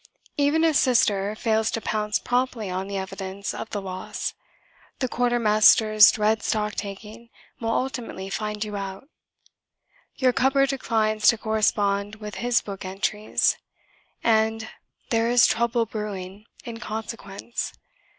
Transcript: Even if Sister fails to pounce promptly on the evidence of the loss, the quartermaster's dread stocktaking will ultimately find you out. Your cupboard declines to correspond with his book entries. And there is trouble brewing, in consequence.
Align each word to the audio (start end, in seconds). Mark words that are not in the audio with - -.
Even 0.35 0.63
if 0.63 0.75
Sister 0.77 1.35
fails 1.35 1.69
to 1.69 1.79
pounce 1.79 2.17
promptly 2.17 2.71
on 2.71 2.87
the 2.87 2.97
evidence 2.97 3.53
of 3.53 3.69
the 3.69 3.79
loss, 3.79 4.33
the 4.97 5.07
quartermaster's 5.07 6.09
dread 6.11 6.39
stocktaking 6.39 7.29
will 7.59 7.69
ultimately 7.69 8.27
find 8.27 8.63
you 8.65 8.75
out. 8.75 9.07
Your 10.15 10.33
cupboard 10.33 10.69
declines 10.69 11.27
to 11.27 11.37
correspond 11.37 12.15
with 12.15 12.33
his 12.41 12.61
book 12.61 12.83
entries. 12.83 13.59
And 14.23 14.67
there 15.11 15.29
is 15.29 15.45
trouble 15.45 15.85
brewing, 15.85 16.45
in 16.65 16.79
consequence. 16.79 17.71